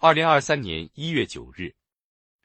[0.00, 1.74] 二零二三年一月九日，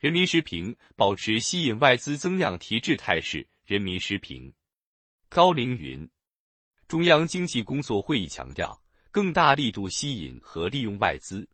[0.00, 3.46] 人民时评保持吸引外资增量提质态势。
[3.64, 4.52] 人民时评，
[5.28, 6.08] 高凌云，
[6.88, 8.76] 中央经济工作会议强调，
[9.12, 11.48] 更大力度吸引和利用外资。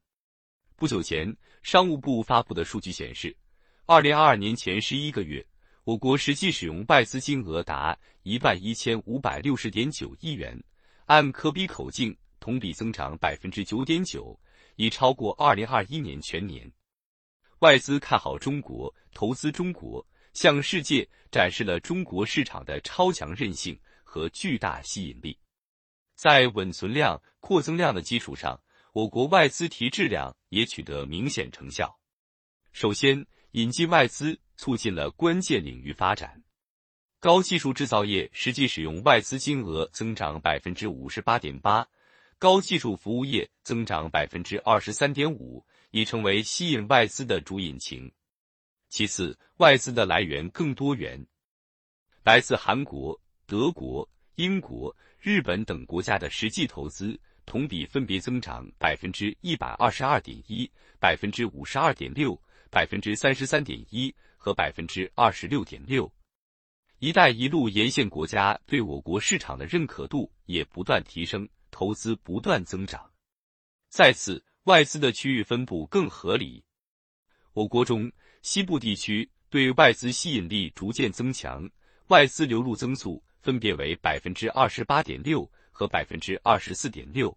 [0.77, 3.37] 不久前，商务部发布的数据显示，
[3.85, 5.47] 二零二二年前十一个月，
[5.85, 10.59] 我国实际使用外资金额达一万一千五百六十点九亿元，
[11.05, 14.39] 按可比口径，同比增长百分之九点九。
[14.83, 16.69] 已超过二零二一年全年，
[17.61, 25.39] 外资看好中国，投资中国，向世界展示了中国市场的超强韧性和巨大吸引力。
[26.17, 28.61] 在稳存量、扩增量的基础上，
[28.93, 31.97] 我国外资提质量也取得明显成效。
[32.73, 36.43] 首先，引进外资促进了关键领域发展，
[37.21, 41.87] 高技术制造业实际使用外资金额增长百分之五十八点八。
[42.43, 48.11] 高技术服务业增长百分之二十三点五，已成为吸引外资的主引擎。
[48.89, 51.25] 其次，外资的来源更多元，
[52.25, 60.69] 来自韩国、德国、英国、日本等国家的实际投资，同比分别增长百分之一百二十二点一、
[60.99, 62.37] 百分之五十二点六、
[62.73, 66.13] 百分之三十三点一和百分之二十六点六。
[66.99, 71.49] “一带一路”沿线国家对我国市场的认可度也不断提升。
[71.73, 73.11] 投资不断增长，
[73.89, 76.63] 再次外资的区域分布更合理。
[77.55, 81.69] 我国中西部地区对外资吸引力逐渐增强，
[82.09, 87.37] 外资流入增速分别为百分之二十八点六和百分之二十四点六。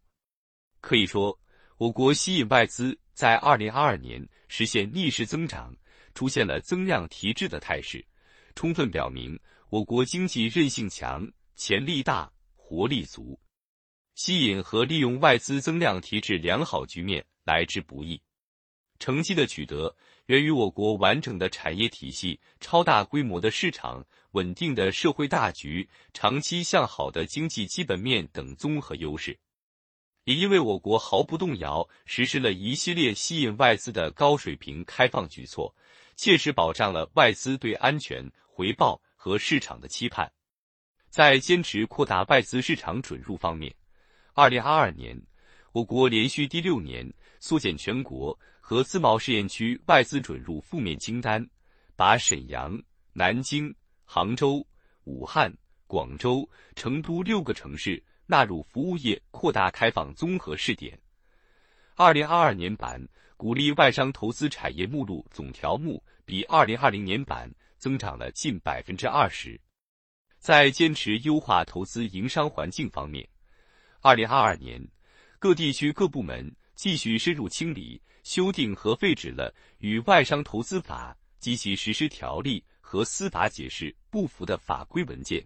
[0.82, 1.40] 可以说，
[1.78, 5.76] 我国吸引外资在二零二二年实现逆势增长，
[6.14, 8.06] 出现了增量提质的态势，
[8.54, 11.26] 充分表明我国经济韧性强、
[11.56, 13.40] 潜力大、活力足。
[14.16, 18.22] 吸引和利用外资增量提质良好局面来之不易，
[18.98, 19.94] 成绩的取得
[20.28, 29.38] 源于我国完整的产业体系、超大规模的市场、稳定的社会大局、长期向好的经济基本面等综合优势。
[30.24, 35.76] 也因为我国毫不动摇实施了一系列吸引外资的高水平开放举措，
[36.16, 40.32] 切实保障了外资对安全、回报和市场的期盼。
[41.10, 43.76] 在坚持扩大外资市场准入方面，
[44.38, 45.18] 二零二二年，
[45.72, 47.10] 我国连续第六年
[47.40, 51.50] 缩减全国和自贸试验区外资准入负面清单，
[51.96, 52.78] 把沈阳、
[53.14, 53.74] 南京、
[54.04, 54.62] 杭州、
[55.06, 55.50] 武汉、
[55.88, 61.00] 广州、成都六个城市纳入服务业扩大开放综合试点。
[61.96, 63.02] 二零二二年版
[63.38, 69.58] 鼓励外商投资产业目录总条目比二零二零年版增长了近百分之二十。
[70.40, 73.26] 在坚持优化投资营商环境方面。
[74.06, 74.80] 二零二二年，
[75.40, 85.44] 各地区各部门继续深入清理、修订和废止了与《外商投资法》及其实施条例和司法解释不符的法规文件，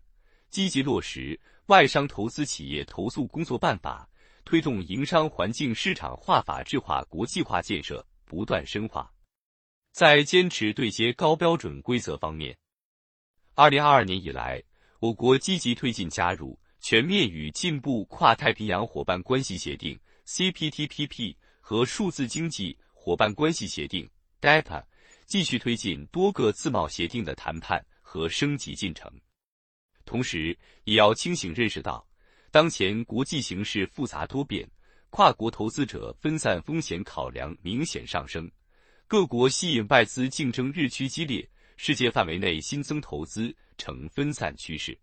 [0.50, 1.20] 积极落实
[1.68, 4.06] 《外商投资企业投诉工作办法》，
[4.44, 9.10] 推动营商环境市场化、法治化、国际化建设不断深化。
[9.94, 12.58] 在坚持对接高标准规则方面，
[13.56, 14.62] 二零二二年以来，
[15.00, 16.60] 我国积极推进加入。
[16.80, 24.10] 全面与进步跨太平洋伙伴关系协定 （CPTPP） 和数字经济伙伴关系协定
[24.42, 24.84] （DEPA）
[25.26, 29.12] 继续推进多个自贸协定的谈判和升级进程。
[30.06, 32.08] 同时，也要清醒认识到，
[32.50, 34.68] 当前国际形势复杂多变，
[35.10, 38.50] 跨国投资者分散风险考量明显上升，
[39.06, 41.48] 各国吸引外资竞争日趋激烈，
[41.78, 44.98] 世界范围内新增投资呈分散趋势。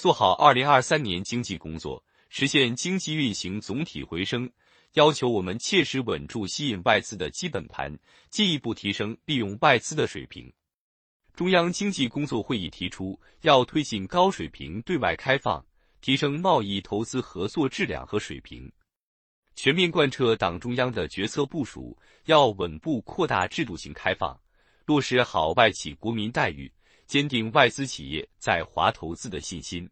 [0.00, 4.50] 做好二零二三年经济工作，实现经济运行总体回升，
[4.94, 7.94] 要求我们切实稳住吸引外资的基本盘，
[8.30, 10.50] 进一步提升利用外资的水平。
[11.34, 15.62] 中央经济工作会议提出，要推进高水平对外开放，
[16.00, 18.72] 提升贸易投资合作质量和水平，
[19.54, 21.94] 全面贯彻党中央的决策部署，
[22.24, 24.40] 要稳步扩大制度性开放，
[24.86, 26.72] 落实好外企国民待遇。
[27.06, 29.90] 坚定外资企业在华投资的信心，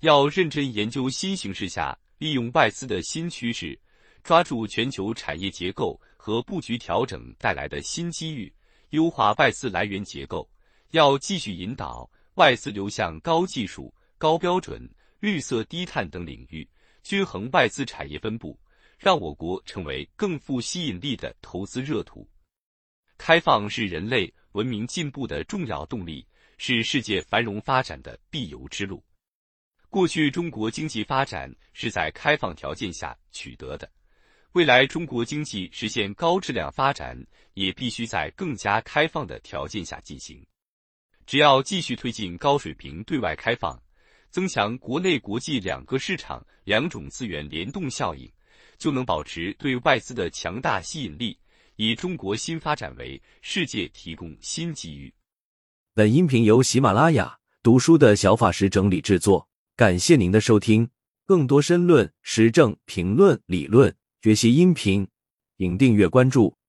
[0.00, 3.78] 要认真研究新形势下利用外资的新趋势，
[4.22, 8.52] 抓住全球产业结构和布局调整带来的新机遇，
[8.90, 10.48] 优化外资来源结构。
[10.92, 14.88] 要继续引导外资流向高技术、高标准、
[15.20, 16.68] 绿色低碳等领域，
[17.02, 18.58] 均衡外资产业分布，
[18.98, 22.28] 让我国成为更富吸引力的投资热土。
[23.16, 24.32] 开放是人类。
[24.52, 29.04] 文明进步的重要动力是世界繁荣发展的必由之路。
[29.90, 33.90] 过去中国经济发展是在开放条件下取得的，
[34.52, 37.18] 未来中国经济实现高质量发展，
[37.54, 40.44] 也必须在更加开放的条件下进行。
[41.24, 43.82] 只要继续推进高水平对外开放，
[44.30, 48.30] 增强国内国际两个市场两种资源联动效应，
[48.76, 51.38] 就能保持对外资的强大吸引力，
[51.76, 55.10] 以中国新发展为世界提供新机遇。
[55.94, 59.47] 本音频由喜马拉雅读书的小法师整理制作，
[59.78, 60.90] 感谢您的收听。
[61.24, 63.94] 更多深论、时政评论、理论。
[64.20, 65.06] 学习音频，
[65.56, 66.58] 请订阅关注。